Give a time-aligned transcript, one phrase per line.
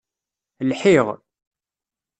[0.69, 1.05] Lḥiɣ.